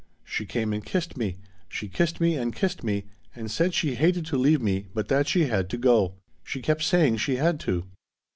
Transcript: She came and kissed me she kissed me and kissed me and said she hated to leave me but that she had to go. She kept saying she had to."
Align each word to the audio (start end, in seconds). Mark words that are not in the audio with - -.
She 0.23 0.47
came 0.47 0.73
and 0.73 0.83
kissed 0.83 1.15
me 1.15 1.37
she 1.69 1.87
kissed 1.87 2.19
me 2.19 2.35
and 2.35 2.55
kissed 2.55 2.83
me 2.83 3.05
and 3.35 3.51
said 3.51 3.75
she 3.75 3.93
hated 3.93 4.25
to 4.25 4.35
leave 4.35 4.59
me 4.59 4.87
but 4.95 5.09
that 5.09 5.27
she 5.27 5.45
had 5.45 5.69
to 5.69 5.77
go. 5.77 6.15
She 6.43 6.59
kept 6.59 6.81
saying 6.81 7.17
she 7.17 7.35
had 7.35 7.59
to." 7.59 7.83